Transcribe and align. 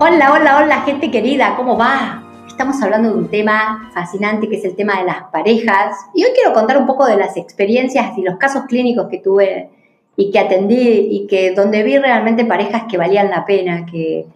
Hola, 0.00 0.32
hola, 0.32 0.58
hola, 0.58 0.80
gente 0.80 1.08
querida, 1.08 1.54
¿cómo 1.56 1.78
va? 1.78 2.20
Estamos 2.48 2.82
hablando 2.82 3.10
de 3.10 3.14
un 3.14 3.28
tema 3.28 3.90
fascinante 3.94 4.48
que 4.48 4.56
es 4.56 4.64
el 4.64 4.74
tema 4.74 4.98
de 4.98 5.04
las 5.04 5.22
parejas. 5.30 5.96
Y 6.16 6.24
hoy 6.24 6.30
quiero 6.34 6.52
contar 6.52 6.78
un 6.78 6.84
poco 6.86 7.06
de 7.06 7.16
las 7.16 7.36
experiencias 7.36 8.18
y 8.18 8.22
los 8.22 8.36
casos 8.36 8.64
clínicos 8.64 9.06
que 9.08 9.18
tuve 9.18 9.70
y 10.16 10.32
que 10.32 10.38
atendí 10.40 11.06
y 11.12 11.28
que 11.28 11.52
donde 11.52 11.84
vi 11.84 11.96
realmente 11.98 12.44
parejas 12.44 12.82
que 12.90 12.98
valían 12.98 13.30
la 13.30 13.44
pena, 13.44 13.86
que, 13.86 14.26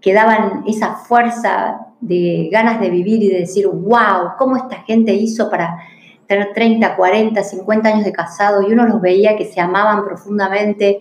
que 0.00 0.14
daban 0.14 0.64
esa 0.66 0.94
fuerza 0.94 1.88
de 2.00 2.48
ganas 2.50 2.80
de 2.80 2.88
vivir 2.88 3.22
y 3.22 3.28
de 3.28 3.40
decir, 3.40 3.68
wow, 3.68 4.30
¿cómo 4.38 4.56
esta 4.56 4.76
gente 4.76 5.12
hizo 5.12 5.50
para 5.50 5.76
tener 6.32 6.52
30, 6.54 6.96
40, 6.96 7.42
50 7.42 7.88
años 7.88 8.04
de 8.04 8.12
casado? 8.12 8.62
Y 8.62 8.72
uno 8.72 8.86
los 8.86 9.00
veía 9.00 9.36
que 9.36 9.44
se 9.44 9.60
amaban 9.60 10.04
profundamente 10.04 11.00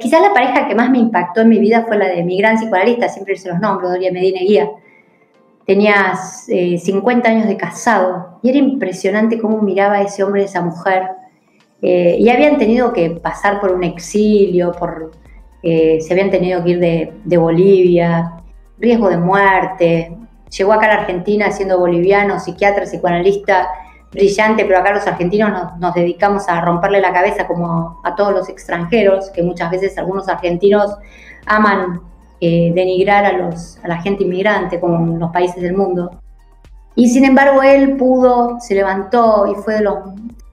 quizás 0.00 0.20
la 0.20 0.32
pareja 0.32 0.68
que 0.68 0.74
más 0.74 0.90
me 0.90 0.98
impactó 0.98 1.40
en 1.40 1.48
mi 1.48 1.58
vida 1.58 1.84
fue 1.86 1.96
la 1.96 2.08
de 2.08 2.22
mi 2.22 2.38
gran 2.38 2.56
psicoanalista, 2.56 3.08
siempre 3.08 3.36
se 3.36 3.48
los 3.48 3.60
nombro, 3.60 3.88
Doria 3.88 4.12
Medina 4.12 4.40
Guía. 4.40 4.70
Tenía 5.66 6.14
50 6.16 7.28
eh, 7.28 7.32
años 7.32 7.46
de 7.46 7.56
casado 7.56 8.38
y 8.42 8.50
era 8.50 8.58
impresionante 8.58 9.38
cómo 9.38 9.62
miraba 9.62 9.96
a 9.96 10.02
ese 10.02 10.22
hombre 10.22 10.42
y 10.42 10.44
esa 10.46 10.60
mujer. 10.60 11.04
Eh, 11.82 12.16
y 12.18 12.28
habían 12.28 12.58
tenido 12.58 12.92
que 12.92 13.10
pasar 13.10 13.60
por 13.60 13.72
un 13.72 13.84
exilio, 13.84 14.72
por, 14.72 15.12
eh, 15.62 15.98
se 16.00 16.12
habían 16.12 16.30
tenido 16.30 16.62
que 16.62 16.70
ir 16.70 16.80
de, 16.80 17.12
de 17.24 17.36
Bolivia, 17.38 18.42
riesgo 18.78 19.08
de 19.08 19.16
muerte. 19.16 20.16
Llegó 20.50 20.72
acá 20.72 20.86
a 20.86 20.94
la 20.94 21.00
Argentina 21.02 21.50
siendo 21.52 21.78
boliviano, 21.78 22.40
psiquiatra, 22.40 22.84
psicoanalista, 22.84 23.68
brillante, 24.12 24.64
pero 24.64 24.78
acá 24.78 24.92
los 24.92 25.06
argentinos 25.06 25.50
nos, 25.78 25.94
dedicamos 25.94 26.48
a 26.48 26.60
romperle 26.60 27.00
la 27.00 27.12
cabeza 27.12 27.46
como 27.46 28.00
a 28.04 28.14
todos 28.14 28.32
los 28.32 28.48
extranjeros, 28.48 29.30
que 29.30 29.42
muchas 29.42 29.70
veces 29.70 29.96
algunos 29.98 30.28
argentinos 30.28 30.96
aman 31.46 32.00
eh, 32.40 32.72
denigrar 32.74 33.24
a, 33.24 33.88
la 33.88 34.02
gente 34.02 34.24
inmigrante, 34.24 34.80
como 34.80 34.96
en 34.96 35.18
los 35.18 35.30
países 35.30 35.62
del 35.62 35.76
mundo. 35.76 36.10
Y 36.96 37.08
sin 37.08 37.24
embargo 37.24 37.62
él 37.62 37.96
pudo, 37.96 38.58
se 38.60 38.74
levantó 38.74 39.46
y 39.46 39.54
fue 39.62 39.74
de 39.74 39.82
los, 39.82 39.98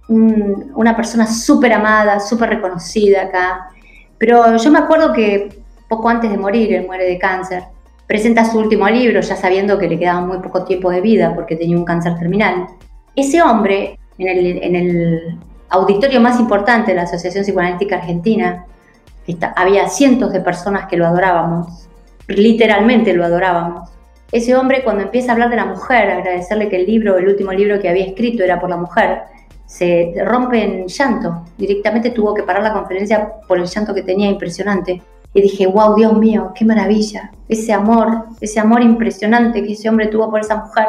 una 0.07 0.95
persona 0.95 1.25
súper 1.25 1.73
amada, 1.73 2.19
súper 2.19 2.49
reconocida 2.49 3.23
acá. 3.23 3.69
Pero 4.17 4.55
yo 4.57 4.71
me 4.71 4.79
acuerdo 4.79 5.13
que 5.13 5.61
poco 5.87 6.09
antes 6.09 6.29
de 6.31 6.37
morir, 6.37 6.73
él 6.73 6.85
muere 6.85 7.05
de 7.05 7.17
cáncer, 7.17 7.63
presenta 8.05 8.45
su 8.45 8.59
último 8.59 8.87
libro 8.87 9.19
ya 9.19 9.35
sabiendo 9.35 9.77
que 9.77 9.87
le 9.87 9.99
quedaba 9.99 10.21
muy 10.21 10.39
poco 10.39 10.63
tiempo 10.63 10.89
de 10.91 11.01
vida 11.01 11.33
porque 11.35 11.55
tenía 11.55 11.77
un 11.77 11.85
cáncer 11.85 12.17
terminal. 12.17 12.67
Ese 13.17 13.41
hombre, 13.41 13.97
en 14.19 14.75
el, 14.75 15.39
auditorio 15.69 16.21
más 16.21 16.39
importante 16.39 16.91
de 16.91 16.97
la 16.97 17.01
Asociación 17.01 17.43
Psicoanalítica 17.43 17.95
Argentina, 17.95 18.67
había 19.55 19.89
cientos 19.89 20.31
de 20.31 20.39
personas 20.39 20.87
que 20.87 20.97
lo 20.97 21.07
adorábamos, 21.07 21.89
literalmente 22.27 23.13
lo 23.13 23.25
adorábamos. 23.25 23.89
Ese 24.31 24.55
hombre 24.55 24.83
cuando 24.83 25.01
empieza 25.01 25.31
a 25.31 25.33
hablar 25.33 25.49
de 25.49 25.55
la 25.55 25.65
mujer, 25.65 26.11
agradecerle 26.11 26.69
que 26.69 26.75
el 26.75 26.85
libro, 26.85 27.17
el 27.17 27.27
último 27.27 27.51
libro 27.53 27.79
que 27.81 27.89
había 27.89 28.05
escrito 28.05 28.43
era 28.43 28.59
por 28.59 28.69
la 28.69 28.77
mujer, 28.77 29.23
se 29.65 30.13
rompe 30.23 30.63
en 30.63 30.85
llanto. 30.87 31.43
Directamente 31.57 32.11
tuvo 32.11 32.35
que 32.35 32.43
parar 32.43 32.61
la 32.61 32.73
conferencia 32.73 33.31
por 33.47 33.57
el 33.57 33.65
llanto 33.65 33.95
que 33.95 34.03
tenía 34.03 34.29
impresionante. 34.29 35.01
Y 35.33 35.41
dije, 35.41 35.65
wow, 35.65 35.95
Dios 35.95 36.15
mío, 36.15 36.51
qué 36.53 36.65
maravilla. 36.65 37.31
Ese 37.49 37.73
amor, 37.73 38.25
ese 38.39 38.59
amor 38.59 38.83
impresionante 38.83 39.63
que 39.63 39.73
ese 39.73 39.89
hombre 39.89 40.05
tuvo 40.05 40.29
por 40.29 40.39
esa 40.39 40.57
mujer 40.57 40.85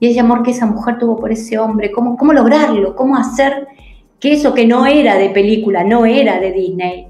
y 0.00 0.08
ese 0.08 0.20
amor 0.20 0.42
que 0.42 0.50
esa 0.50 0.64
mujer 0.64 0.98
tuvo 0.98 1.16
por 1.16 1.30
ese 1.30 1.58
hombre, 1.58 1.92
cómo, 1.92 2.16
cómo 2.16 2.32
lograrlo, 2.32 2.96
cómo 2.96 3.16
hacer 3.16 3.68
que 4.18 4.32
eso 4.32 4.54
que 4.54 4.66
no 4.66 4.86
era 4.86 5.16
de 5.16 5.28
película, 5.28 5.84
no 5.84 6.06
era 6.06 6.40
de 6.40 6.52
Disney, 6.52 7.06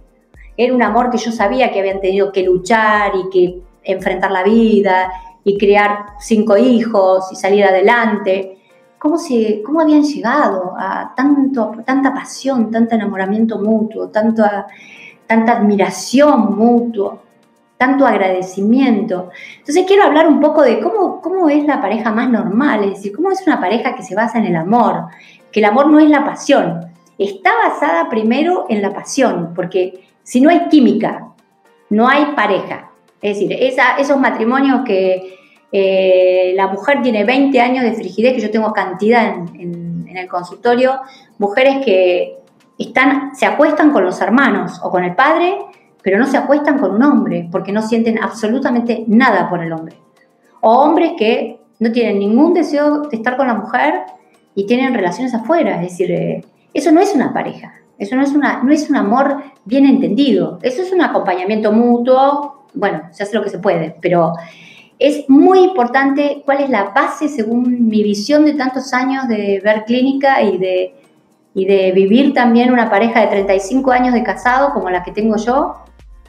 era 0.57 0.75
un 0.75 0.83
amor 0.83 1.09
que 1.09 1.17
yo 1.17 1.31
sabía 1.31 1.71
que 1.73 1.79
habían 1.79 2.01
tenido 2.01 2.33
que 2.33 2.43
luchar 2.43 3.13
y 3.15 3.31
que 3.31 3.63
enfrentar 3.85 4.31
la 4.33 4.43
vida 4.43 5.11
y 5.45 5.57
crear 5.57 6.07
cinco 6.19 6.57
hijos 6.57 7.33
y 7.33 7.37
salir 7.37 7.65
adelante. 7.65 8.59
¿Cómo, 8.99 9.17
se, 9.17 9.63
cómo 9.63 9.81
habían 9.81 10.03
llegado 10.03 10.75
a 10.77 11.15
tanto, 11.17 11.73
tanta 11.87 12.13
pasión, 12.13 12.71
tanto 12.71 12.95
enamoramiento 12.97 13.59
mutuo, 13.59 14.09
tanta, 14.09 14.67
tanta 15.27 15.59
admiración 15.59 16.55
mutua? 16.57 17.23
Tanto 17.81 18.07
agradecimiento. 18.07 19.31
Entonces 19.57 19.87
quiero 19.87 20.03
hablar 20.03 20.29
un 20.29 20.39
poco 20.39 20.61
de 20.61 20.81
cómo, 20.81 21.23
cómo 21.23 21.49
es 21.49 21.65
la 21.65 21.81
pareja 21.81 22.13
más 22.13 22.29
normal, 22.29 22.85
es 22.85 22.91
decir, 22.97 23.17
cómo 23.17 23.31
es 23.31 23.41
una 23.47 23.59
pareja 23.59 23.97
que 23.97 24.03
se 24.03 24.15
basa 24.15 24.37
en 24.37 24.45
el 24.45 24.57
amor, 24.57 25.07
que 25.51 25.61
el 25.61 25.65
amor 25.65 25.87
no 25.87 25.99
es 25.99 26.11
la 26.11 26.23
pasión, 26.23 26.93
está 27.17 27.51
basada 27.65 28.11
primero 28.11 28.67
en 28.69 28.83
la 28.83 28.93
pasión, 28.93 29.55
porque 29.55 30.05
si 30.23 30.43
no 30.43 30.51
hay 30.51 30.69
química, 30.69 31.29
no 31.89 32.07
hay 32.07 32.27
pareja. 32.37 32.91
Es 33.23 33.39
decir, 33.39 33.57
esos 33.59 34.19
matrimonios 34.19 34.83
que 34.85 35.39
eh, 35.73 36.53
la 36.55 36.67
mujer 36.67 37.01
tiene 37.01 37.25
20 37.25 37.59
años 37.63 37.83
de 37.83 37.95
frigidez, 37.95 38.35
que 38.35 38.43
yo 38.43 38.51
tengo 38.51 38.75
cantidad 38.75 39.27
en, 39.27 40.05
en 40.07 40.17
el 40.19 40.29
consultorio, 40.29 41.01
mujeres 41.39 41.83
que 41.83 42.37
están, 42.77 43.35
se 43.35 43.47
acuestan 43.47 43.91
con 43.91 44.05
los 44.05 44.21
hermanos 44.21 44.83
o 44.83 44.91
con 44.91 45.03
el 45.03 45.15
padre 45.15 45.57
pero 46.03 46.19
no 46.19 46.27
se 46.27 46.37
acuestan 46.37 46.79
con 46.79 46.93
un 46.93 47.03
hombre 47.03 47.49
porque 47.51 47.73
no 47.73 47.83
sienten 47.83 48.23
absolutamente 48.23 49.05
nada 49.07 49.49
por 49.49 49.63
el 49.63 49.73
hombre. 49.73 49.97
O 50.61 50.73
hombres 50.81 51.13
que 51.19 51.61
no 51.79 51.93
tienen 51.93 52.19
ningún 52.19 52.55
deseo 52.55 53.03
de 53.03 53.17
estar 53.17 53.37
con 53.37 53.47
la 53.47 53.55
mujer 53.55 53.95
y 54.55 54.67
tienen 54.67 54.95
relaciones 54.95 55.35
afuera. 55.35 55.77
Es 55.77 55.91
decir, 55.91 56.11
eh, 56.11 56.45
eso 56.75 56.93
no 56.93 57.01
es 57.01 57.15
una 57.15 57.33
pareja, 57.33 57.75
eso 57.99 58.17
no 58.17 58.23
es, 58.23 58.33
una, 58.33 58.63
no 58.63 58.73
es 58.73 58.89
un 58.89 58.97
amor 58.97 59.43
bien 59.65 59.87
entendido, 59.87 60.59
eso 60.63 60.83
es 60.83 60.93
un 60.93 61.03
acompañamiento 61.03 61.73
mutuo, 61.73 62.67
bueno, 62.75 63.03
se 63.11 63.23
hace 63.23 63.37
lo 63.37 63.43
que 63.43 63.51
se 63.51 63.59
puede, 63.59 63.97
pero 64.01 64.35
es 64.99 65.29
muy 65.29 65.61
importante 65.61 66.43
cuál 66.45 66.61
es 66.61 66.71
la 66.71 66.91
base 66.91 67.29
según 67.29 67.89
mi 67.89 68.03
visión 68.03 68.45
de 68.45 68.53
tantos 68.53 68.93
años 68.93 69.27
de 69.29 69.61
ver 69.65 69.85
clínica 69.85 70.43
y 70.43 70.59
de, 70.59 70.95
y 71.55 71.65
de 71.65 71.93
vivir 71.93 72.35
también 72.35 72.73
una 72.73 72.91
pareja 72.91 73.21
de 73.23 73.29
35 73.29 73.91
años 73.91 74.15
de 74.15 74.23
casado 74.23 74.73
como 74.73 74.91
la 74.91 75.03
que 75.03 75.11
tengo 75.11 75.37
yo, 75.37 75.77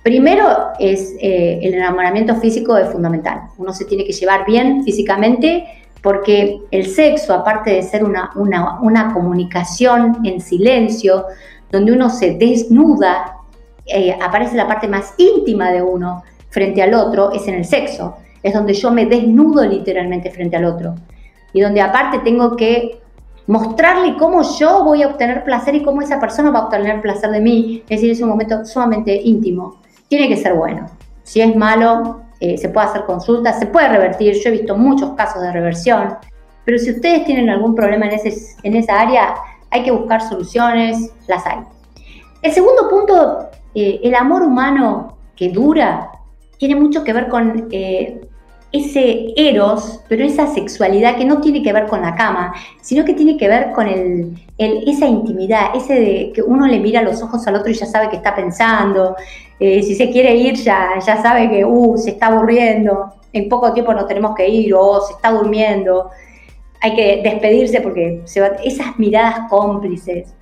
Primero 0.04 0.72
es 0.80 1.16
eh, 1.20 1.60
el 1.62 1.76
enamoramiento 1.76 2.36
físico 2.36 2.76
es 2.76 2.90
fundamental. 2.90 3.42
Uno 3.58 3.72
se 3.72 3.86
tiene 3.86 4.04
que 4.04 4.14
llevar 4.14 4.46
bien 4.46 4.84
físicamente 4.84 5.66
porque 6.02 6.60
el 6.72 6.88
sexo, 6.88 7.36
aparte 7.36 7.70
de 7.72 7.84
ser 7.84 8.04
una, 8.04 8.32
una, 8.36 9.14
comunicación 9.14 10.18
en 10.24 10.42
silencio, 10.42 11.26
donde 11.72 11.92
uno 11.92 12.10
se 12.10 12.34
desnuda, 12.34 13.38
eh, 13.86 14.18
aparece 14.20 14.56
la 14.56 14.68
parte 14.68 14.88
más 14.88 15.14
íntima 15.18 15.72
de 15.72 15.84
uno 15.84 16.24
frente 16.50 16.82
al 16.82 16.96
otro, 16.96 17.32
es 17.32 17.48
en 17.48 17.54
el 17.54 17.66
sexo. 17.66 18.18
Es 18.42 18.56
donde 18.56 18.74
yo 18.74 18.90
me 18.90 19.06
desnudo 19.06 19.64
literalmente 19.64 20.32
frente 20.32 20.58
al 20.58 20.66
otro. 20.66 20.96
Y 21.54 21.62
donde 21.62 21.82
aparte 21.82 22.18
tengo 22.20 22.56
que 22.56 23.00
mostrarle 23.46 24.18
cómo 24.18 24.42
yo 24.58 24.84
voy 24.84 25.04
a 25.04 25.08
obtener 25.10 25.44
placer 25.44 25.76
y 25.76 25.84
cómo 25.84 26.02
esa 26.02 26.20
persona 26.20 26.50
va 26.50 26.60
a 26.60 26.64
obtener 26.64 27.00
placer 27.02 27.30
de 27.30 27.42
mí. 27.42 27.84
Es 27.84 28.02
decir, 28.02 28.10
es 28.10 28.22
un 28.22 28.30
momento 28.30 28.66
sumamente 28.66 29.14
íntimo 29.24 29.82
tiene 30.12 30.28
que 30.28 30.36
ser 30.36 30.56
bueno. 30.56 30.88
Si 31.24 31.40
es 31.40 31.56
malo, 31.56 32.24
eh, 32.42 32.58
se 32.58 32.68
puede 32.68 32.88
hacer 32.88 33.06
consulta, 33.06 33.54
se 33.54 33.66
puede 33.68 33.88
revertir. 33.88 34.34
Yo 34.34 34.50
he 34.50 34.52
visto 34.52 34.76
muchos 34.76 35.12
casos 35.12 35.42
de 35.42 35.54
reversión. 35.54 36.18
Pero 36.66 36.78
si 36.80 36.92
ustedes 36.92 37.24
tienen 37.24 37.50
algún 37.50 37.76
problema 37.76 38.08
en, 38.08 38.12
ese, 38.12 38.58
en 38.64 38.76
esa 38.76 39.00
área, 39.00 39.36
hay 39.70 39.84
que 39.84 39.92
buscar 39.92 40.22
soluciones, 40.22 41.14
las 41.30 41.48
hay. 41.48 41.60
El 42.42 42.52
segundo 42.52 42.90
punto, 42.90 43.52
eh, 43.74 44.02
el 44.04 44.14
amor 44.14 44.44
humano 44.44 45.16
que 45.34 45.48
dura, 45.48 46.12
tiene 46.58 46.76
mucho 46.76 47.06
que 47.06 47.14
ver 47.14 47.30
con 47.30 47.70
eh, 47.72 48.20
ese 48.74 49.34
eros, 49.38 50.02
pero 50.10 50.26
esa 50.26 50.48
sexualidad 50.48 51.16
que 51.16 51.24
no 51.26 51.40
tiene 51.40 51.64
que 51.64 51.72
ver 51.72 51.88
con 51.88 52.02
la 52.02 52.16
cama, 52.16 52.54
sino 52.82 53.06
que 53.06 53.14
tiene 53.14 53.38
que 53.38 53.48
ver 53.48 53.72
con 53.72 53.88
el, 53.88 54.36
esa 54.58 55.08
intimidad, 55.08 55.74
ese 55.74 55.94
de 55.94 56.32
que 56.34 56.42
uno 56.42 56.68
le 56.68 56.80
mira 56.82 57.02
los 57.02 57.22
ojos 57.22 57.48
al 57.48 57.56
otro 57.56 57.72
y 57.72 57.76
ya 57.76 57.86
sabe 57.86 58.10
que 58.10 58.18
está 58.18 58.36
pensando, 58.36 59.16
eh, 59.64 59.84
si 59.84 59.94
se 59.94 60.10
quiere 60.10 60.34
ir 60.34 60.56
ya, 60.56 60.98
ya 61.06 61.22
sabe 61.22 61.48
que 61.48 61.64
uh, 61.64 61.96
se 61.96 62.10
está 62.10 62.28
aburriendo, 62.28 63.14
en 63.32 63.48
poco 63.48 63.72
tiempo 63.74 63.94
nos 63.94 64.08
tenemos 64.08 64.34
que 64.36 64.50
ir 64.50 64.74
o 64.74 65.00
se 65.02 65.14
está 65.14 65.30
durmiendo, 65.30 66.10
hay 66.82 66.96
que 66.96 67.22
despedirse 67.24 67.80
porque 67.80 68.22
se 68.26 68.42
esas 68.64 68.98
miradas 68.98 69.42
cómplices, 69.52 70.34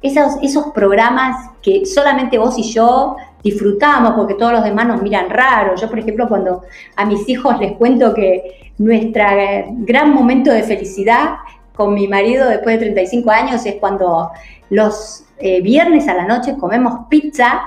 esos, 0.00 0.36
esos 0.40 0.66
programas 0.68 1.50
que 1.60 1.84
solamente 1.84 2.38
vos 2.38 2.56
y 2.58 2.62
yo 2.62 3.16
disfrutamos 3.42 4.12
porque 4.12 4.34
todos 4.34 4.52
los 4.52 4.62
demás 4.62 4.86
nos 4.86 5.02
miran 5.02 5.28
raro. 5.30 5.74
Yo, 5.74 5.88
por 5.88 5.98
ejemplo, 5.98 6.28
cuando 6.28 6.62
a 6.94 7.04
mis 7.06 7.28
hijos 7.28 7.58
les 7.58 7.72
cuento 7.72 8.14
que 8.14 8.70
nuestro 8.78 9.24
gran 9.78 10.14
momento 10.14 10.52
de 10.52 10.62
felicidad 10.62 11.38
con 11.74 11.92
mi 11.92 12.06
marido 12.06 12.48
después 12.48 12.78
de 12.78 12.84
35 12.84 13.30
años 13.32 13.66
es 13.66 13.74
cuando 13.80 14.30
los 14.68 15.24
eh, 15.38 15.60
viernes 15.60 16.06
a 16.06 16.14
la 16.14 16.24
noche 16.24 16.54
comemos 16.56 17.08
pizza 17.08 17.62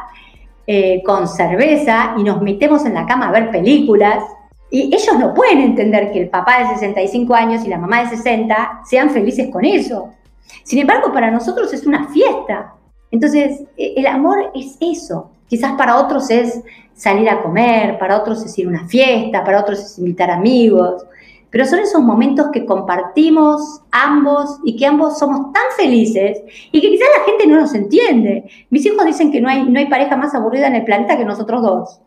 eh, 0.65 1.01
con 1.03 1.27
cerveza 1.27 2.15
y 2.17 2.23
nos 2.23 2.41
metemos 2.41 2.85
en 2.85 2.93
la 2.93 3.05
cama 3.05 3.29
a 3.29 3.31
ver 3.31 3.51
películas. 3.51 4.23
Y 4.69 4.93
ellos 4.93 5.19
no 5.19 5.33
pueden 5.33 5.59
entender 5.59 6.11
que 6.11 6.21
el 6.21 6.29
papá 6.29 6.59
de 6.59 6.75
65 6.75 7.35
años 7.35 7.63
y 7.65 7.69
la 7.69 7.77
mamá 7.77 8.03
de 8.03 8.15
60 8.17 8.81
sean 8.85 9.09
felices 9.09 9.49
con 9.51 9.65
eso. 9.65 10.09
Sin 10.63 10.79
embargo, 10.79 11.11
para 11.11 11.29
nosotros 11.31 11.73
es 11.73 11.85
una 11.85 12.07
fiesta. 12.07 12.73
Entonces, 13.11 13.61
e, 13.77 13.93
el 13.97 14.07
amor 14.07 14.51
es 14.55 14.77
eso, 14.81 15.31
quizás 15.47 15.73
para 15.73 15.97
otros 15.97 16.29
es 16.31 16.61
salir 16.95 17.29
a 17.29 17.41
comer, 17.41 17.99
para 17.99 18.17
otros 18.17 18.43
es 18.43 18.57
ir 18.57 18.65
a 18.65 18.69
una 18.69 18.87
fiesta, 18.87 19.43
para 19.43 19.59
otros 19.61 19.79
es 19.79 19.99
invitar 19.99 20.31
amigos, 20.31 21.05
pero 21.53 21.65
son 21.65 21.81
esos 21.81 22.01
momentos 22.01 22.47
que 22.51 22.65
compartimos 22.65 23.83
ambos 23.91 24.59
y 24.65 24.75
que 24.75 24.87
ambos 24.87 25.19
somos 25.19 25.53
tan 25.53 25.63
felices 25.77 26.41
y 26.71 26.81
que 26.81 26.89
quizás 26.89 27.07
la 27.15 27.25
gente 27.25 27.45
no 27.45 27.61
nos 27.61 27.75
entiende. 27.75 28.45
Mis 28.71 28.83
hijos 28.87 29.05
dicen 29.05 29.31
que 29.31 29.39
no 29.39 29.47
hay, 29.47 29.61
no 29.61 29.77
hay 29.77 29.85
pareja 29.85 30.17
más 30.17 30.33
aburrida 30.33 30.65
en 30.65 30.73
el 30.73 30.83
planeta 30.83 31.15
que 31.15 31.23
nosotros 31.23 31.61
dos. 31.61 32.01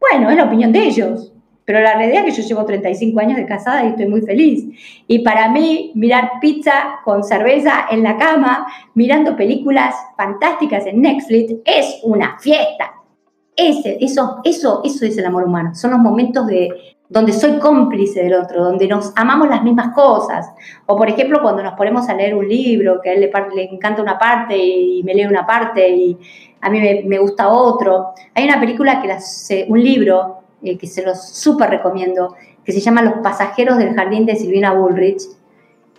Bueno, 0.00 0.30
es 0.30 0.36
la 0.38 0.44
opinión 0.44 0.72
de 0.72 0.84
ellos, 0.84 1.34
pero 1.66 1.82
la 1.82 1.96
realidad 1.96 2.26
es 2.26 2.34
que 2.34 2.40
yo 2.40 2.48
llevo 2.48 2.64
35 2.64 3.20
años 3.20 3.36
de 3.36 3.44
casada 3.44 3.84
y 3.84 3.88
estoy 3.88 4.06
muy 4.06 4.22
feliz. 4.22 4.64
Y 5.06 5.18
para 5.18 5.50
mí, 5.50 5.92
mirar 5.94 6.40
pizza 6.40 7.00
con 7.04 7.22
cerveza 7.22 7.88
en 7.90 8.02
la 8.02 8.16
cama, 8.16 8.68
mirando 8.94 9.36
películas 9.36 9.94
fantásticas 10.16 10.86
en 10.86 11.02
Netflix, 11.02 11.56
es 11.66 12.00
una 12.04 12.38
fiesta. 12.38 12.97
Ese, 13.60 13.98
eso, 14.00 14.38
eso, 14.44 14.82
eso 14.84 15.04
es 15.04 15.18
el 15.18 15.26
amor 15.26 15.42
humano. 15.42 15.74
Son 15.74 15.90
los 15.90 15.98
momentos 15.98 16.46
de, 16.46 16.68
donde 17.08 17.32
soy 17.32 17.58
cómplice 17.58 18.22
del 18.22 18.34
otro, 18.34 18.62
donde 18.62 18.86
nos 18.86 19.12
amamos 19.16 19.48
las 19.48 19.64
mismas 19.64 19.92
cosas. 19.94 20.48
O 20.86 20.96
por 20.96 21.08
ejemplo, 21.08 21.40
cuando 21.42 21.64
nos 21.64 21.74
ponemos 21.74 22.08
a 22.08 22.14
leer 22.14 22.36
un 22.36 22.48
libro, 22.48 23.00
que 23.02 23.10
a 23.10 23.14
él 23.14 23.30
le, 23.54 23.64
encanta 23.64 24.00
una 24.00 24.16
parte 24.16 24.56
y 24.56 25.02
me 25.02 25.12
lee 25.12 25.26
una 25.26 25.44
parte 25.44 25.88
y 25.88 26.16
a 26.60 26.70
mí 26.70 27.02
me, 27.04 27.18
gusta 27.18 27.48
otro. 27.48 28.12
Hay 28.32 28.44
una 28.44 28.60
película 28.60 29.02
que 29.02 29.08
las, 29.08 29.48
un 29.66 29.82
libro 29.82 30.38
eh, 30.62 30.78
que 30.78 30.86
se 30.86 31.02
los 31.02 31.28
súper 31.28 31.70
recomiendo, 31.70 32.36
que 32.64 32.70
se 32.70 32.80
llama 32.80 33.02
Los 33.02 33.14
pasajeros 33.24 33.78
del 33.78 33.94
jardín 33.94 34.24
de 34.24 34.36
Silvina 34.36 34.72
Bullrich, 34.72 35.22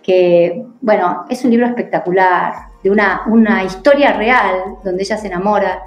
que, 0.01 0.65
bueno, 0.79 1.25
es 1.29 1.44
un 1.44 1.51
libro 1.51 1.65
espectacular, 1.65 2.53
de 2.83 2.89
una, 2.89 3.23
una 3.27 3.65
historia 3.65 4.13
real, 4.13 4.77
donde 4.83 5.03
ella 5.03 5.17
se 5.17 5.27
enamora 5.27 5.81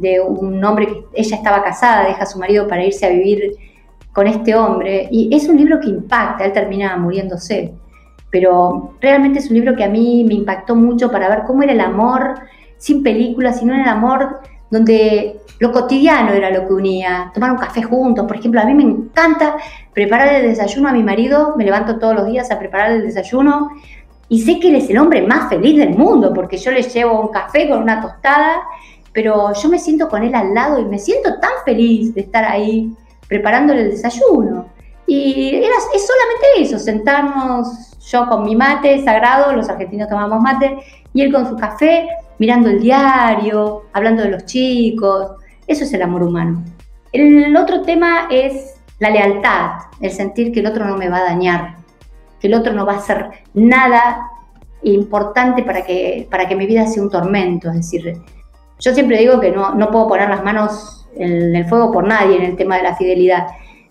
de 0.00 0.20
un 0.20 0.64
hombre 0.64 0.86
que 0.86 1.04
ella 1.14 1.36
estaba 1.36 1.62
casada, 1.62 2.06
deja 2.06 2.22
a 2.22 2.26
su 2.26 2.38
marido 2.38 2.66
para 2.66 2.84
irse 2.84 3.06
a 3.06 3.10
vivir 3.10 3.54
con 4.12 4.26
este 4.26 4.54
hombre. 4.54 5.08
Y 5.10 5.34
es 5.34 5.48
un 5.48 5.56
libro 5.56 5.78
que 5.80 5.88
impacta, 5.88 6.44
él 6.44 6.52
termina 6.52 6.96
muriéndose. 6.96 7.72
Pero 8.30 8.94
realmente 9.00 9.40
es 9.40 9.48
un 9.50 9.56
libro 9.56 9.76
que 9.76 9.84
a 9.84 9.88
mí 9.88 10.24
me 10.26 10.34
impactó 10.34 10.74
mucho 10.74 11.10
para 11.10 11.28
ver 11.28 11.42
cómo 11.46 11.62
era 11.62 11.72
el 11.72 11.80
amor 11.80 12.34
sin 12.78 13.02
películas, 13.02 13.58
sino 13.58 13.74
el 13.74 13.86
amor 13.86 14.40
donde 14.70 15.40
lo 15.58 15.72
cotidiano 15.72 16.32
era 16.32 16.50
lo 16.50 16.66
que 16.66 16.72
unía, 16.72 17.30
tomar 17.34 17.50
un 17.50 17.58
café 17.58 17.82
juntos, 17.82 18.26
por 18.26 18.36
ejemplo, 18.36 18.60
a 18.60 18.64
mí 18.64 18.72
me 18.72 18.84
encanta 18.84 19.56
preparar 19.92 20.36
el 20.36 20.42
desayuno 20.42 20.88
a 20.88 20.92
mi 20.92 21.02
marido, 21.02 21.54
me 21.56 21.64
levanto 21.64 21.98
todos 21.98 22.14
los 22.14 22.26
días 22.26 22.50
a 22.50 22.58
preparar 22.58 22.92
el 22.92 23.02
desayuno 23.02 23.70
y 24.28 24.40
sé 24.40 24.58
que 24.60 24.68
él 24.68 24.76
es 24.76 24.88
el 24.88 24.96
hombre 24.96 25.22
más 25.26 25.50
feliz 25.50 25.76
del 25.76 25.98
mundo 25.98 26.32
porque 26.32 26.56
yo 26.56 26.70
le 26.70 26.82
llevo 26.82 27.20
un 27.20 27.28
café 27.28 27.68
con 27.68 27.82
una 27.82 28.00
tostada, 28.00 28.62
pero 29.12 29.52
yo 29.54 29.68
me 29.68 29.78
siento 29.78 30.08
con 30.08 30.22
él 30.22 30.34
al 30.34 30.54
lado 30.54 30.78
y 30.78 30.84
me 30.84 30.98
siento 30.98 31.38
tan 31.40 31.50
feliz 31.64 32.14
de 32.14 32.22
estar 32.22 32.44
ahí 32.44 32.92
preparándole 33.28 33.82
el 33.82 33.90
desayuno. 33.90 34.66
Y 35.06 35.54
era, 35.56 35.74
es 35.94 36.06
solamente 36.06 36.46
eso, 36.58 36.78
sentarnos 36.78 37.96
yo 38.10 38.28
con 38.28 38.44
mi 38.44 38.56
mate 38.56 39.02
sagrado, 39.04 39.52
los 39.52 39.68
argentinos 39.68 40.08
tomamos 40.08 40.40
mate, 40.40 40.78
y 41.12 41.22
él 41.22 41.32
con 41.32 41.48
su 41.48 41.56
café, 41.56 42.08
mirando 42.38 42.68
el 42.68 42.80
diario, 42.80 43.84
hablando 43.92 44.22
de 44.22 44.30
los 44.30 44.44
chicos. 44.46 45.32
Eso 45.66 45.84
es 45.84 45.92
el 45.92 46.02
amor 46.02 46.22
humano. 46.22 46.64
El 47.12 47.56
otro 47.56 47.82
tema 47.82 48.28
es 48.30 48.74
la 48.98 49.10
lealtad, 49.10 49.70
el 50.00 50.10
sentir 50.10 50.52
que 50.52 50.60
el 50.60 50.66
otro 50.66 50.84
no 50.84 50.96
me 50.96 51.08
va 51.08 51.18
a 51.18 51.24
dañar, 51.24 51.76
que 52.40 52.46
el 52.46 52.54
otro 52.54 52.72
no 52.72 52.86
va 52.86 52.94
a 52.94 52.98
hacer 52.98 53.30
nada 53.54 54.30
importante 54.82 55.62
para 55.62 55.82
que, 55.82 56.26
para 56.30 56.48
que 56.48 56.56
mi 56.56 56.66
vida 56.66 56.86
sea 56.86 57.02
un 57.02 57.10
tormento. 57.10 57.68
Es 57.70 57.76
decir, 57.76 58.20
yo 58.80 58.94
siempre 58.94 59.18
digo 59.18 59.40
que 59.40 59.50
no, 59.50 59.74
no 59.74 59.90
puedo 59.90 60.08
poner 60.08 60.28
las 60.28 60.42
manos 60.42 61.06
en 61.14 61.54
el 61.54 61.64
fuego 61.66 61.92
por 61.92 62.06
nadie 62.06 62.36
en 62.36 62.42
el 62.42 62.56
tema 62.56 62.76
de 62.76 62.82
la 62.82 62.96
fidelidad. 62.96 63.46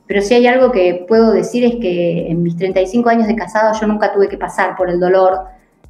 Pero 0.08 0.22
si 0.22 0.34
hay 0.34 0.48
algo 0.48 0.72
que 0.72 1.06
puedo 1.08 1.32
decir 1.32 1.64
es 1.64 1.76
que 1.76 2.30
en 2.30 2.42
mis 2.42 2.58
35 2.58 3.10
años 3.10 3.28
de 3.28 3.36
casado 3.36 3.80
yo 3.80 3.86
nunca 3.86 4.12
tuve 4.12 4.28
que 4.28 4.38
pasar 4.38 4.76
por 4.76 4.90
el 4.90 5.00
dolor 5.00 5.42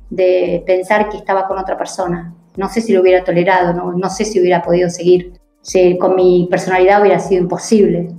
de 0.10 0.64
pensar 0.66 1.10
que 1.10 1.18
estaba 1.18 1.48
con 1.48 1.58
otra 1.58 1.78
persona. 1.78 2.34
No 2.58 2.68
sé 2.68 2.82
si 2.82 2.92
lo 2.92 3.02
hubiera 3.02 3.24
tolerado, 3.24 3.74
no, 3.74 3.94
no 3.94 4.10
sé 4.10 4.26
si 4.26 4.40
hubiera 4.42 4.62
podido 4.62 4.90
seguir. 4.90 5.40
Si 5.62 5.98
con 5.98 6.16
mi 6.16 6.48
personalidad 6.52 7.02
hubiera 7.02 7.20
sido 7.20 7.42
imposible. 7.42 8.10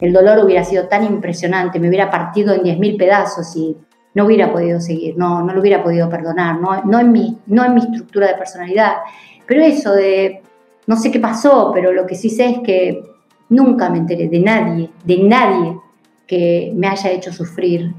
El 0.00 0.12
dolor 0.12 0.44
hubiera 0.44 0.64
sido 0.64 0.88
tan 0.88 1.04
impresionante, 1.04 1.78
me 1.78 1.88
hubiera 1.88 2.10
partido 2.10 2.54
en 2.54 2.62
10.000 2.62 2.98
pedazos 2.98 3.54
y 3.56 3.76
no 4.18 4.24
hubiera 4.24 4.52
podido 4.52 4.80
seguir, 4.80 5.16
no, 5.16 5.44
no 5.44 5.54
lo 5.54 5.60
hubiera 5.60 5.80
podido 5.80 6.10
perdonar, 6.10 6.60
no, 6.60 6.82
no, 6.82 6.98
en 6.98 7.12
mi, 7.12 7.38
no 7.46 7.64
en 7.64 7.74
mi 7.74 7.82
estructura 7.82 8.26
de 8.26 8.34
personalidad. 8.34 8.94
Pero 9.46 9.62
eso 9.62 9.92
de 9.92 10.42
no 10.88 10.96
sé 10.96 11.12
qué 11.12 11.20
pasó, 11.20 11.70
pero 11.72 11.92
lo 11.92 12.04
que 12.04 12.16
sí 12.16 12.28
sé 12.28 12.46
es 12.50 12.58
que 12.64 13.00
nunca 13.48 13.88
me 13.88 13.98
enteré 13.98 14.28
de 14.28 14.40
nadie, 14.40 14.90
de 15.04 15.18
nadie 15.18 15.76
que 16.26 16.72
me 16.74 16.88
haya 16.88 17.12
hecho 17.12 17.32
sufrir 17.32 17.94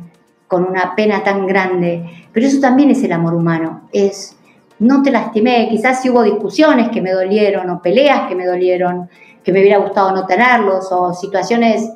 con 0.45 0.66
una 0.66 0.94
pena 0.94 1.24
tan 1.24 1.48
grande. 1.48 2.04
Pero 2.33 2.45
eso 2.45 2.60
también 2.60 2.89
es 2.89 3.01
el 3.01 3.13
amor 3.13 3.33
humano, 3.33 3.88
es 3.94 4.36
no 4.77 5.01
te 5.01 5.12
lastimé, 5.12 5.69
quizás 5.69 6.01
si 6.01 6.10
hubo 6.10 6.24
discusiones 6.24 6.89
que 6.89 7.01
me 7.01 7.13
dolieron 7.13 7.69
o 7.69 7.81
peleas 7.81 8.27
que 8.27 8.36
me 8.36 8.45
dolieron, 8.45 9.07
que 9.42 9.54
me 9.54 9.62
hubiera 9.62 9.77
gustado 9.77 10.12
no 10.12 10.25
tenerlos 10.25 10.92
o 10.92 11.13
situaciones 11.13 11.89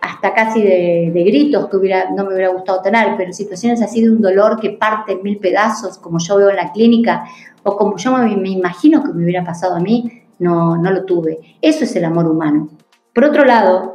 hasta 0.00 0.34
casi 0.34 0.62
de, 0.62 1.12
gritos 1.26 1.68
que 1.68 1.76
hubiera, 1.76 2.10
no 2.10 2.24
me 2.24 2.34
hubiera 2.34 2.52
gustado 2.52 2.80
tener, 2.82 3.16
pero 3.16 3.32
situaciones 3.32 3.82
así 3.82 4.02
de 4.02 4.10
un 4.10 4.20
dolor 4.20 4.58
que 4.58 4.70
parte 4.70 5.12
en 5.12 5.22
mil 5.22 5.38
pedazos, 5.38 5.98
como 5.98 6.18
yo 6.18 6.36
veo 6.36 6.50
en 6.50 6.56
la 6.56 6.72
clínica, 6.72 7.24
o 7.62 7.76
como 7.76 7.96
yo 7.96 8.16
me 8.16 8.50
imagino 8.50 9.02
que 9.02 9.12
me 9.12 9.24
hubiera 9.24 9.44
pasado 9.44 9.76
a 9.76 9.80
mí, 9.80 10.22
no, 10.38 10.76
no 10.76 10.90
lo 10.90 11.04
tuve. 11.04 11.56
Eso 11.60 11.84
es 11.84 11.94
el 11.96 12.04
amor 12.04 12.26
humano. 12.26 12.68
Por 13.14 13.24
otro 13.24 13.44
lado, 13.44 13.94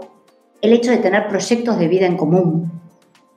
el 0.61 0.73
hecho 0.73 0.91
de 0.91 0.97
tener 0.97 1.27
proyectos 1.27 1.77
de 1.77 1.87
vida 1.87 2.05
en 2.05 2.17
común. 2.17 2.71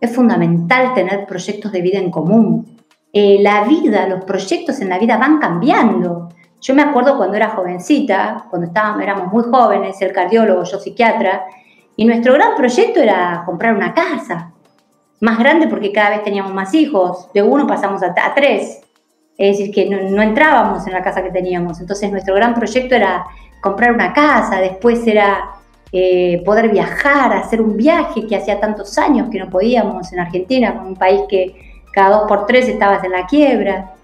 Es 0.00 0.14
fundamental 0.14 0.94
tener 0.94 1.26
proyectos 1.26 1.72
de 1.72 1.82
vida 1.82 1.98
en 1.98 2.10
común. 2.10 2.78
Eh, 3.12 3.38
la 3.40 3.64
vida, 3.64 4.06
los 4.06 4.24
proyectos 4.24 4.80
en 4.80 4.88
la 4.88 4.98
vida 4.98 5.16
van 5.16 5.38
cambiando. 5.38 6.28
Yo 6.60 6.74
me 6.74 6.82
acuerdo 6.82 7.16
cuando 7.16 7.36
era 7.36 7.50
jovencita, 7.50 8.46
cuando 8.50 8.68
estábamos, 8.68 9.02
éramos 9.02 9.32
muy 9.32 9.44
jóvenes, 9.44 10.00
el 10.00 10.12
cardiólogo, 10.12 10.64
yo 10.64 10.78
psiquiatra, 10.78 11.44
y 11.98 12.04
nuestro 12.06 12.32
gran 12.32 12.54
proyecto 12.56 13.00
era 13.00 13.42
comprar 13.44 13.74
una 13.74 13.92
casa. 13.92 14.52
Más 15.20 15.36
grande 15.36 15.66
porque 15.66 15.90
cada 15.92 16.10
vez 16.10 16.22
teníamos 16.22 16.54
más 16.54 16.72
hijos. 16.72 17.28
De 17.34 17.42
uno 17.42 17.66
pasamos 17.66 18.00
a 18.04 18.14
tres 18.34 18.80
es 19.36 19.58
decir, 19.58 19.74
que 19.74 19.88
no, 19.88 20.22
entrábamos 20.22 20.86
en 20.86 20.92
la 20.92 21.02
casa 21.02 21.22
que 21.22 21.30
teníamos. 21.30 21.80
Entonces 21.80 22.10
nuestro 22.10 22.34
gran 22.36 22.54
proyecto 22.54 22.94
era 22.94 23.24
comprar 23.60 23.92
una 23.92 24.12
casa, 24.12 24.60
después 24.60 25.04
era 25.06 25.50
eh, 25.92 26.40
poder 26.44 26.68
viajar, 26.70 27.32
hacer 27.32 27.60
un 27.60 27.76
viaje 27.76 28.26
que 28.26 28.36
hacía 28.36 28.60
tantos 28.60 28.96
años 28.96 29.28
que 29.30 29.40
no 29.40 29.50
podíamos 29.50 30.12
en 30.12 30.20
Argentina, 30.20 30.84
un 30.84 30.94
país 30.94 31.22
que 31.28 31.82
cada 31.92 32.18
dos 32.18 32.28
por 32.28 32.46
tres 32.46 32.68
estabas 32.68 33.02
en 33.04 33.12
la 33.12 33.26
quiebra, 33.26 33.94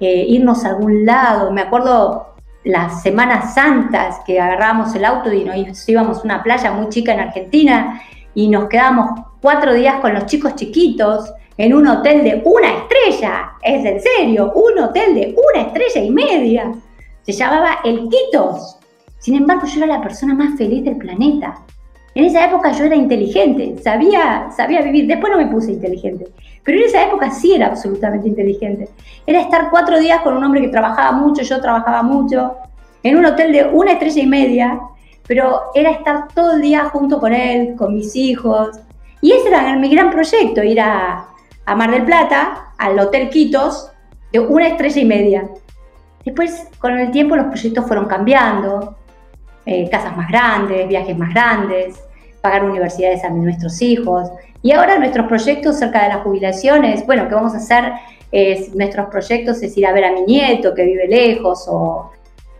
eh, 0.00 0.24
irnos 0.28 0.64
a 0.64 0.70
algún 0.70 1.06
lado. 1.06 1.52
Me 1.52 1.62
acuerdo 1.62 2.33
las 2.64 3.02
Semanas 3.02 3.54
Santas 3.54 4.20
que 4.26 4.40
agarrábamos 4.40 4.94
el 4.94 5.04
auto 5.04 5.32
y 5.32 5.44
nos 5.44 5.88
íbamos 5.88 6.18
a 6.18 6.22
una 6.22 6.42
playa 6.42 6.72
muy 6.72 6.88
chica 6.88 7.12
en 7.12 7.20
Argentina 7.20 8.02
y 8.34 8.48
nos 8.48 8.68
quedábamos 8.68 9.20
cuatro 9.40 9.74
días 9.74 10.00
con 10.00 10.14
los 10.14 10.26
chicos 10.26 10.56
chiquitos 10.56 11.32
en 11.56 11.74
un 11.74 11.86
hotel 11.86 12.24
de 12.24 12.42
una 12.44 12.68
estrella, 12.78 13.52
es 13.62 13.84
en 13.84 14.00
serio, 14.00 14.52
un 14.54 14.78
hotel 14.78 15.14
de 15.14 15.36
una 15.36 15.66
estrella 15.66 16.00
y 16.02 16.10
media. 16.10 16.72
Se 17.22 17.32
llamaba 17.32 17.78
El 17.84 18.08
Quitos. 18.08 18.78
Sin 19.18 19.36
embargo, 19.36 19.66
yo 19.66 19.84
era 19.84 19.98
la 19.98 20.02
persona 20.02 20.34
más 20.34 20.58
feliz 20.58 20.84
del 20.84 20.96
planeta. 20.96 21.60
En 22.14 22.24
esa 22.24 22.44
época 22.44 22.70
yo 22.72 22.84
era 22.84 22.94
inteligente, 22.94 23.76
sabía, 23.82 24.48
sabía 24.56 24.82
vivir. 24.82 25.06
Después 25.06 25.32
no 25.32 25.38
me 25.38 25.48
puse 25.48 25.72
inteligente, 25.72 26.28
pero 26.62 26.78
en 26.78 26.84
esa 26.84 27.02
época 27.04 27.30
sí 27.30 27.54
era 27.54 27.66
absolutamente 27.66 28.28
inteligente. 28.28 28.88
Era 29.26 29.40
estar 29.40 29.68
cuatro 29.70 29.98
días 29.98 30.20
con 30.20 30.36
un 30.36 30.44
hombre 30.44 30.60
que 30.60 30.68
trabajaba 30.68 31.12
mucho, 31.12 31.42
yo 31.42 31.60
trabajaba 31.60 32.02
mucho, 32.02 32.54
en 33.02 33.16
un 33.16 33.26
hotel 33.26 33.52
de 33.52 33.64
una 33.64 33.92
estrella 33.92 34.22
y 34.22 34.26
media, 34.26 34.80
pero 35.26 35.62
era 35.74 35.90
estar 35.90 36.28
todo 36.34 36.52
el 36.52 36.62
día 36.62 36.84
junto 36.84 37.18
con 37.18 37.34
él, 37.34 37.74
con 37.76 37.94
mis 37.94 38.14
hijos. 38.14 38.78
Y 39.20 39.32
ese 39.32 39.48
era 39.48 39.76
mi 39.76 39.88
gran 39.88 40.10
proyecto, 40.10 40.62
ir 40.62 40.80
a, 40.80 41.26
a 41.66 41.74
Mar 41.74 41.90
del 41.90 42.04
Plata, 42.04 42.72
al 42.78 42.98
Hotel 42.98 43.28
Quitos, 43.30 43.90
de 44.32 44.38
una 44.38 44.68
estrella 44.68 45.00
y 45.00 45.04
media. 45.04 45.48
Después, 46.24 46.68
con 46.78 46.96
el 46.96 47.10
tiempo, 47.10 47.34
los 47.36 47.46
proyectos 47.46 47.86
fueron 47.86 48.06
cambiando, 48.06 48.96
eh, 49.66 49.88
casas 49.90 50.16
más 50.16 50.28
grandes, 50.28 50.88
viajes 50.88 51.16
más 51.16 51.30
grandes, 51.30 52.02
pagar 52.40 52.64
universidades 52.64 53.24
a 53.24 53.30
nuestros 53.30 53.80
hijos. 53.82 54.30
Y 54.62 54.72
ahora 54.72 54.98
nuestros 54.98 55.26
proyectos 55.26 55.78
cerca 55.78 56.02
de 56.02 56.08
las 56.08 56.18
jubilaciones, 56.18 57.04
bueno, 57.06 57.28
¿qué 57.28 57.34
vamos 57.34 57.54
a 57.54 57.58
hacer? 57.58 57.92
nuestros 58.74 59.06
proyectos 59.10 59.62
es 59.62 59.76
ir 59.76 59.86
a 59.86 59.92
ver 59.92 60.06
a 60.06 60.10
mi 60.12 60.22
nieto 60.22 60.74
que 60.74 60.82
vive 60.82 61.06
lejos 61.06 61.66
o 61.68 62.10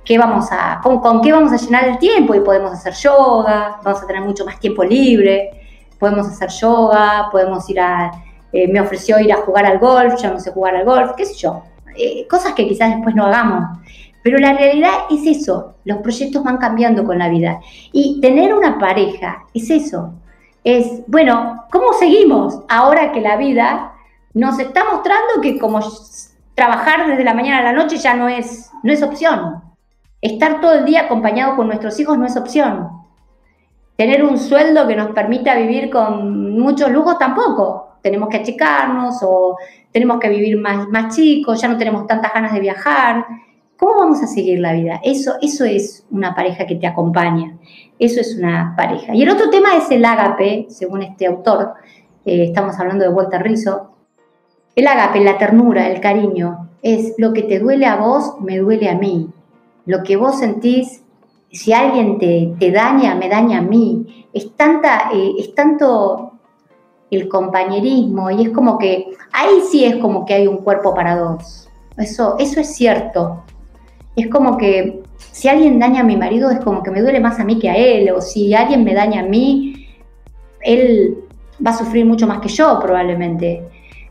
qué 0.04 0.16
vamos 0.16 0.46
a, 0.52 0.78
con, 0.80 1.00
con, 1.00 1.20
qué 1.20 1.32
vamos 1.32 1.52
a 1.52 1.56
llenar 1.56 1.88
el 1.88 1.98
tiempo 1.98 2.32
y 2.32 2.38
podemos 2.38 2.70
hacer 2.70 2.94
yoga, 2.94 3.80
vamos 3.82 4.00
a 4.00 4.06
tener 4.06 4.22
mucho 4.22 4.44
más 4.44 4.60
tiempo 4.60 4.84
libre, 4.84 5.50
podemos 5.98 6.28
hacer 6.28 6.48
yoga, 6.50 7.28
podemos 7.32 7.68
ir 7.68 7.80
a 7.80 8.12
eh, 8.54 8.68
me 8.68 8.80
ofreció 8.80 9.18
ir 9.18 9.32
a 9.32 9.38
jugar 9.38 9.66
al 9.66 9.80
golf, 9.80 10.14
yo 10.22 10.30
no 10.30 10.38
sé 10.38 10.52
jugar 10.52 10.76
al 10.76 10.84
golf, 10.84 11.10
qué 11.16 11.26
sé 11.26 11.34
yo, 11.34 11.64
eh, 11.96 12.24
cosas 12.28 12.52
que 12.52 12.68
quizás 12.68 12.94
después 12.94 13.12
no 13.12 13.26
hagamos. 13.26 13.80
Pero 14.24 14.38
la 14.38 14.54
realidad 14.54 15.00
es 15.10 15.26
eso, 15.26 15.74
los 15.84 15.98
proyectos 15.98 16.42
van 16.42 16.56
cambiando 16.56 17.04
con 17.04 17.18
la 17.18 17.28
vida. 17.28 17.60
Y 17.92 18.22
tener 18.22 18.54
una 18.54 18.78
pareja 18.78 19.44
es 19.52 19.68
eso, 19.68 20.14
es, 20.64 21.02
bueno, 21.08 21.66
¿cómo 21.70 21.92
seguimos 21.92 22.58
ahora 22.70 23.12
que 23.12 23.20
la 23.20 23.36
vida 23.36 23.92
nos 24.32 24.58
está 24.58 24.82
mostrando 24.90 25.42
que 25.42 25.58
como 25.58 25.78
trabajar 26.54 27.06
desde 27.06 27.22
la 27.22 27.34
mañana 27.34 27.58
a 27.58 27.64
la 27.64 27.74
noche 27.74 27.98
ya 27.98 28.14
no 28.14 28.30
es, 28.30 28.70
no 28.82 28.94
es 28.94 29.02
opción? 29.02 29.62
Estar 30.22 30.62
todo 30.62 30.72
el 30.72 30.86
día 30.86 31.02
acompañado 31.02 31.54
con 31.54 31.66
nuestros 31.66 32.00
hijos 32.00 32.16
no 32.16 32.24
es 32.24 32.34
opción. 32.34 32.88
Tener 33.98 34.24
un 34.24 34.38
sueldo 34.38 34.88
que 34.88 34.96
nos 34.96 35.08
permita 35.08 35.54
vivir 35.54 35.90
con 35.90 36.58
muchos 36.58 36.90
lujos 36.90 37.18
tampoco. 37.18 37.98
Tenemos 38.00 38.30
que 38.30 38.38
achicarnos 38.38 39.18
o 39.20 39.58
tenemos 39.92 40.18
que 40.18 40.30
vivir 40.30 40.58
más, 40.58 40.88
más 40.88 41.14
chicos, 41.14 41.60
ya 41.60 41.68
no 41.68 41.76
tenemos 41.76 42.06
tantas 42.06 42.32
ganas 42.32 42.54
de 42.54 42.60
viajar. 42.60 43.26
¿Cómo 43.78 43.98
vamos 43.98 44.22
a 44.22 44.26
seguir 44.26 44.60
la 44.60 44.72
vida? 44.72 45.00
Eso, 45.02 45.34
eso 45.42 45.64
es 45.64 46.06
una 46.10 46.34
pareja 46.34 46.66
que 46.66 46.76
te 46.76 46.86
acompaña. 46.86 47.58
Eso 47.98 48.20
es 48.20 48.36
una 48.36 48.74
pareja. 48.76 49.14
Y 49.14 49.22
el 49.22 49.30
otro 49.30 49.50
tema 49.50 49.76
es 49.76 49.90
el 49.90 50.04
ágape, 50.04 50.66
según 50.68 51.02
este 51.02 51.26
autor. 51.26 51.74
Eh, 52.24 52.44
estamos 52.44 52.78
hablando 52.78 53.04
de 53.04 53.10
Walter 53.10 53.42
Rizzo. 53.42 53.90
El 54.74 54.86
ágape, 54.86 55.20
la 55.20 55.38
ternura, 55.38 55.88
el 55.88 56.00
cariño, 56.00 56.70
es 56.82 57.14
lo 57.18 57.32
que 57.32 57.42
te 57.42 57.58
duele 57.58 57.86
a 57.86 57.96
vos, 57.96 58.40
me 58.40 58.58
duele 58.58 58.88
a 58.88 58.94
mí 58.94 59.30
lo 59.86 60.02
que 60.02 60.16
vos 60.16 60.38
sentís, 60.38 61.02
si 61.50 61.72
alguien 61.72 62.18
te, 62.18 62.70
daña, 62.70 63.14
me 63.14 63.28
daña 63.28 63.58
a 63.58 63.62
mí. 63.62 64.26
Es, 64.32 64.54
tanta, 64.56 65.10
eh, 65.12 65.32
es 65.38 65.54
tanto 65.54 66.32
el 67.10 67.28
compañerismo 67.28 68.30
y 68.30 68.46
es 68.46 68.50
como 68.50 68.76
que 68.78 69.12
ahí 69.32 69.60
sí 69.70 69.84
es 69.84 69.96
como 69.96 70.24
que 70.24 70.34
hay 70.34 70.46
un 70.46 70.58
cuerpo 70.58 70.94
para 70.94 71.16
dos. 71.16 71.68
Eso, 71.96 72.36
eso 72.38 72.60
es 72.60 72.74
cierto. 72.74 73.44
Es 74.16 74.28
como 74.28 74.56
que 74.56 75.02
si 75.16 75.48
alguien 75.48 75.78
daña 75.78 76.00
a 76.00 76.04
mi 76.04 76.16
marido 76.16 76.50
es 76.50 76.60
como 76.60 76.82
que 76.82 76.90
me 76.90 77.00
duele 77.00 77.20
más 77.20 77.40
a 77.40 77.44
mí 77.44 77.58
que 77.58 77.68
a 77.68 77.76
él, 77.76 78.10
o 78.10 78.20
si 78.20 78.54
alguien 78.54 78.84
me 78.84 78.94
daña 78.94 79.20
a 79.20 79.24
mí, 79.24 79.88
él 80.60 81.16
va 81.64 81.70
a 81.70 81.76
sufrir 81.76 82.04
mucho 82.06 82.26
más 82.26 82.40
que 82.40 82.48
yo 82.48 82.78
probablemente. 82.80 83.62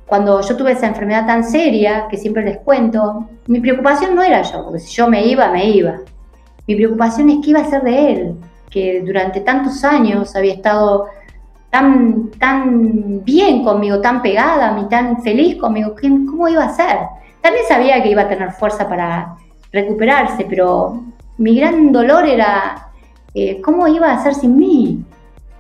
Cuando 0.06 0.42
yo 0.42 0.56
tuve 0.58 0.74
esa 0.74 0.88
enfermedad 0.88 1.26
tan 1.26 1.44
seria, 1.44 2.08
que 2.10 2.18
siempre 2.18 2.44
les 2.44 2.58
cuento, 2.58 3.30
mi 3.48 3.60
preocupación 3.60 4.16
no 4.16 4.22
era 4.22 4.42
yo, 4.42 4.64
porque 4.64 4.80
si 4.80 4.94
yo 4.94 5.08
me 5.08 5.26
iba, 5.26 5.50
me 5.52 5.70
iba. 5.70 6.02
Mi 6.68 6.76
preocupación 6.76 7.30
es 7.30 7.38
qué 7.44 7.52
iba 7.52 7.62
a 7.62 7.70
ser 7.70 7.82
de 7.84 8.12
él, 8.12 8.36
que 8.70 9.02
durante 9.02 9.42
tantos 9.42 9.84
años 9.84 10.36
había 10.36 10.54
estado 10.54 11.08
tan, 11.70 12.30
tan 12.32 13.24
bien 13.24 13.64
conmigo, 13.64 14.00
tan 14.02 14.22
pegada 14.22 14.70
a 14.70 14.74
mí, 14.74 14.88
tan 14.90 15.22
feliz 15.24 15.56
conmigo, 15.56 15.96
¿cómo 16.00 16.48
iba 16.48 16.64
a 16.64 16.76
ser? 16.76 17.00
También 17.42 17.66
sabía 17.68 18.02
que 18.04 18.10
iba 18.10 18.22
a 18.22 18.28
tener 18.28 18.52
fuerza 18.52 18.88
para 18.88 19.36
recuperarse, 19.74 20.46
pero 20.48 21.03
mi 21.38 21.60
gran 21.60 21.92
dolor 21.92 22.25
era 22.25 22.92
eh, 23.34 23.60
cómo 23.60 23.88
iba 23.88 24.12
a 24.12 24.24
ser 24.24 24.36
sin 24.36 24.56
mí, 24.56 25.03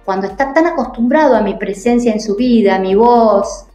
cuando 0.05 0.27
está 0.27 0.53
tan 0.53 0.67
acostumbrado 0.67 1.35
a 1.35 1.41
mi 1.41 1.55
presencia 1.55 2.13
en 2.13 2.21
su 2.21 2.35
vida, 2.35 2.75
a 2.75 2.79
mi 2.79 2.93
voz, 2.93 3.65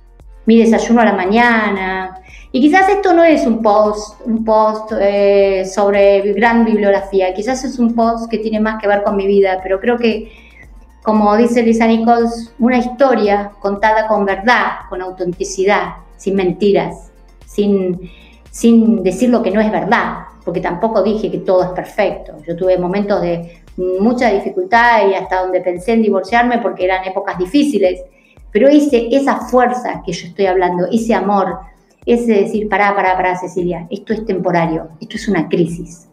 mi 0.47 0.59
desayuno 0.59 1.01
a 1.01 1.07
la 1.07 1.13
mañana. 1.13 2.21
Y 2.53 2.61
quizás 2.61 2.89
esto 2.89 3.13
no 3.13 3.25
es 3.25 3.47
un 3.47 3.61
post, 3.63 4.21
un 4.25 4.45
post 4.45 4.93
eh, 4.99 5.65
sobre 5.67 6.33
gran 6.33 6.65
bibliografía, 6.65 7.35
quizás 7.35 7.65
es 7.65 7.79
un 7.79 7.95
post 7.95 8.31
que 8.31 8.39
tiene 8.39 8.61
más 8.61 8.81
que 8.81 8.89
ver 8.89 9.03
con 9.03 9.17
mi 9.17 9.27
vida, 9.27 9.59
pero 9.63 9.81
creo 9.81 9.99
que, 9.99 10.33
como 11.03 11.37
dice 11.37 11.63
Lisa 11.63 11.87
Nichols, 11.87 12.55
una 12.59 12.79
historia 12.79 13.51
contada 13.59 14.07
con 14.07 14.25
verdad, 14.25 14.87
con 14.89 15.03
autenticidad, 15.03 15.97
sin 16.17 16.37
mentiras, 16.37 17.11
sin, 17.45 18.11
sin 18.51 19.03
decir 19.03 19.29
lo 19.29 19.43
que 19.43 19.51
no 19.51 19.61
es 19.61 19.71
verdad, 19.71 20.28
porque 20.49 20.61
tampoco 20.61 21.03
dije 21.03 21.31
que 21.31 21.39
todo 21.39 21.63
es 21.63 21.71
perfecto. 21.71 22.37
Yo 22.47 22.57
tuve 22.57 22.79
momentos 22.79 23.21
de 23.21 23.61
mucha 23.77 24.31
dificultad 24.31 25.07
y 25.07 25.15
hasta 25.15 25.43
donde 25.43 25.61
pensé 25.61 25.93
en 25.93 26.03
divorciarme 26.03 26.59
porque 26.59 26.85
eran 26.87 27.05
épocas 27.05 27.37
difíciles 27.37 28.01
pero 28.53 28.69
ese, 28.69 29.09
esa 29.15 29.37
fuerza 29.37 30.03
que 30.05 30.13
yo 30.13 30.29
estoy 30.29 30.47
hablando, 30.47 30.87
ese 30.91 31.15
amor, 31.15 31.59
ese 32.07 32.33
decir, 32.33 32.69
pará, 32.69 32.95
pará, 32.95 33.17
pará, 33.17 33.37
Cecilia, 33.37 33.87
esto 33.91 34.13
es 34.13 34.25
temporario, 34.25 34.89
esto 35.01 35.17
es 35.17 35.29
una 35.29 35.49
crisis. 35.49 36.09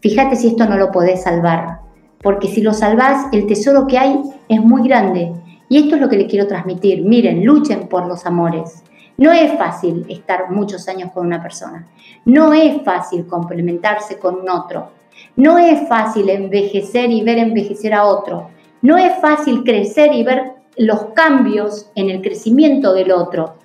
Fíjate 0.00 0.36
si 0.36 0.48
esto 0.48 0.66
no 0.66 0.76
lo 0.76 0.92
podés 0.92 1.22
salvar, 1.22 1.80
porque 2.22 2.48
si 2.48 2.60
lo 2.60 2.74
salvás, 2.74 3.26
el 3.32 3.46
tesoro 3.46 3.86
que 3.86 3.98
hay 3.98 4.20
es 4.48 4.60
muy 4.60 4.86
grande. 4.86 5.32
Y 5.70 5.78
esto 5.78 5.96
es 5.96 6.00
lo 6.00 6.08
que 6.08 6.16
les 6.16 6.30
quiero 6.30 6.46
transmitir. 6.46 7.04
Miren, 7.04 7.44
luchen 7.44 7.88
por 7.88 8.06
los 8.06 8.24
amores. 8.26 8.82
No 9.18 9.32
es 9.32 9.58
fácil 9.58 10.06
estar 10.08 10.48
muchos 10.52 10.86
años 10.86 11.10
con 11.10 11.26
una 11.26 11.42
persona. 11.42 11.88
No 12.24 12.52
es 12.52 12.80
fácil 12.84 13.26
complementarse 13.26 14.16
con 14.16 14.48
otro. 14.48 14.92
No 15.34 15.58
es 15.58 15.88
fácil 15.88 16.30
envejecer 16.30 17.10
y 17.10 17.24
ver 17.24 17.38
envejecer 17.38 17.94
a 17.94 18.04
otro. 18.04 18.50
No 18.80 18.96
es 18.96 19.12
fácil 19.20 19.64
crecer 19.64 20.14
y 20.14 20.22
ver 20.22 20.52
los 20.76 21.06
cambios 21.16 21.90
en 21.96 22.10
el 22.10 22.22
crecimiento 22.22 22.92
del 22.92 23.10
otro, 23.10 23.56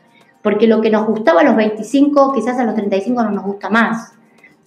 porque 0.42 0.66
lo 0.66 0.82
que 0.82 0.90
nos 0.90 1.06
gustaba 1.06 1.42
a 1.42 1.44
los 1.44 1.56
25 1.56 2.34
quizás 2.34 2.58
a 2.58 2.64
los 2.64 2.74
35 2.74 3.22
no 3.22 3.30
nos 3.30 3.44
gusta 3.44 3.70
más. 3.70 4.14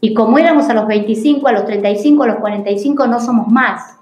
Y 0.01 0.15
como 0.15 0.39
éramos 0.39 0.69
a 0.69 0.75
los 0.75 0.87
25, 0.87 1.49
a 1.49 1.53
los 1.53 1.65
35, 1.65 2.23
a 2.23 2.27
los 2.29 2.37
45 2.37 3.09
no 3.09 3.19
somos 3.19 3.49
más. 3.49 3.97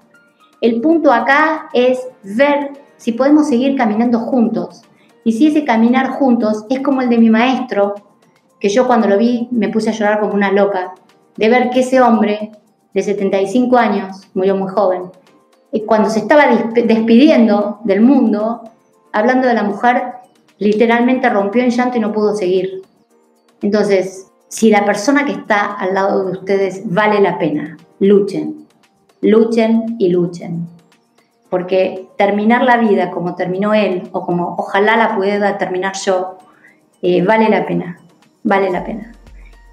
El 0.61 0.81
punto 0.81 1.11
acá 1.11 1.67
es 1.73 1.99
ver 2.21 2.73
si 2.97 3.13
podemos 3.13 3.47
seguir 3.47 3.75
caminando 3.75 4.19
juntos. 4.19 4.83
Y 5.25 5.33
si 5.33 5.47
ese 5.47 5.65
caminar 5.65 6.11
juntos 6.11 6.65
es 6.69 6.79
como 6.79 7.01
el 7.01 7.09
de 7.09 7.17
mi 7.17 7.29
maestro, 7.29 7.95
que 8.59 8.69
yo 8.69 8.87
cuando 8.87 9.07
lo 9.07 9.17
vi 9.17 9.49
me 9.51 9.69
puse 9.69 9.89
a 9.89 9.93
llorar 9.93 10.19
como 10.19 10.35
una 10.35 10.51
loca, 10.51 10.93
de 11.35 11.49
ver 11.49 11.71
que 11.71 11.81
ese 11.81 11.99
hombre 11.99 12.51
de 12.93 13.01
75 13.01 13.75
años, 13.75 14.29
murió 14.35 14.55
muy 14.55 14.69
joven, 14.69 15.11
cuando 15.85 16.09
se 16.09 16.19
estaba 16.19 16.45
despidiendo 16.73 17.79
del 17.83 18.01
mundo, 18.01 18.61
hablando 19.11 19.47
de 19.47 19.55
la 19.55 19.63
mujer, 19.63 20.03
literalmente 20.59 21.29
rompió 21.29 21.63
en 21.63 21.71
llanto 21.71 21.97
y 21.97 22.01
no 22.01 22.13
pudo 22.13 22.35
seguir. 22.35 22.83
Entonces, 23.61 24.31
si 24.47 24.69
la 24.69 24.85
persona 24.85 25.25
que 25.25 25.33
está 25.33 25.73
al 25.73 25.95
lado 25.95 26.25
de 26.25 26.31
ustedes 26.33 26.83
vale 26.85 27.19
la 27.19 27.37
pena, 27.37 27.77
luchen, 27.99 28.67
luchen 29.21 29.95
y 29.99 30.09
luchen. 30.09 30.74
Porque 31.55 32.09
terminar 32.17 32.63
la 32.63 32.75
vida 32.75 33.11
como 33.11 33.33
terminó 33.33 33.73
él 33.73 34.09
o 34.11 34.25
como 34.25 34.55
ojalá 34.57 34.97
la 34.97 35.15
pudiera 35.15 35.57
terminar 35.57 35.93
yo, 35.95 36.37
eh, 37.01 37.23
vale 37.23 37.47
la 37.47 37.65
pena, 37.65 37.97
vale 38.43 38.69
la 38.69 38.83
pena. 38.83 39.13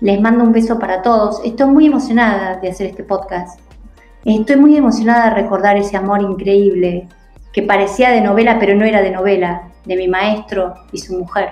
Les 0.00 0.20
mando 0.20 0.44
un 0.44 0.52
beso 0.52 0.78
para 0.78 1.02
todos. 1.02 1.40
Estoy 1.44 1.66
muy 1.66 1.86
emocionada 1.86 2.60
de 2.60 2.68
hacer 2.70 2.86
este 2.86 3.02
podcast 3.02 3.58
Estoy 4.24 4.54
muy 4.54 4.76
emocionada 4.76 5.30
de 5.30 5.42
recordar 5.42 5.76
ese 5.76 5.96
amor 5.96 6.22
increíble 6.22 7.08
que 7.52 7.64
parecía 7.64 8.10
de 8.10 8.20
novela, 8.20 8.60
pero 8.60 8.76
no 8.76 8.84
era 8.84 9.02
de 9.02 9.10
novela, 9.10 9.62
de 9.84 9.96
mi 9.96 10.06
maestro 10.06 10.74
y 10.92 10.98
su 10.98 11.18
mujer. 11.18 11.48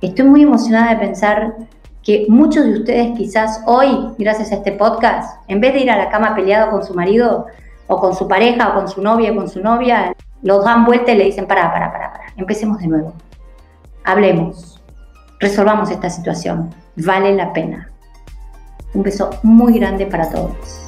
Estoy 0.00 0.24
muy 0.24 0.44
emocionada 0.44 0.94
de 0.94 1.00
pensar 1.00 1.56
que 2.02 2.24
muchos 2.26 2.64
de 2.64 2.72
ustedes 2.72 3.18
quizás 3.18 3.62
hoy, 3.66 4.14
gracias 4.16 4.50
a 4.50 4.54
este 4.54 4.72
podcast, 4.72 5.42
en 5.46 5.60
vez 5.60 5.74
de 5.74 5.80
ir 5.80 5.90
a 5.90 5.98
la 5.98 6.08
cama 6.08 6.34
peleado 6.34 6.70
con 6.70 6.82
su 6.82 6.94
marido 6.94 7.48
o 7.86 7.98
con 7.98 8.14
su 8.14 8.26
pareja 8.28 8.70
o 8.70 8.74
con 8.74 8.88
su 8.88 9.02
novia 9.02 9.32
o 9.32 9.36
con 9.36 9.48
su 9.48 9.60
novia, 9.60 10.14
los 10.42 10.64
dan 10.64 10.84
vuelta 10.84 11.12
y 11.12 11.16
le 11.16 11.24
dicen, 11.24 11.46
para, 11.46 11.72
para, 11.72 11.92
para, 11.92 12.12
para, 12.12 12.24
empecemos 12.36 12.78
de 12.78 12.88
nuevo. 12.88 13.14
Hablemos, 14.04 14.82
resolvamos 15.38 15.90
esta 15.90 16.10
situación, 16.10 16.70
vale 16.96 17.34
la 17.34 17.52
pena. 17.52 17.90
Un 18.94 19.02
beso 19.02 19.30
muy 19.42 19.78
grande 19.78 20.06
para 20.06 20.28
todos. 20.30 20.82